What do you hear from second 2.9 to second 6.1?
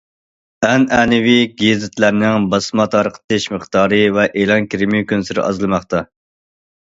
تارقىتىش مىقدارى ۋە ئېلان كىرىمى كۈنسېرى ئازلىماقتا.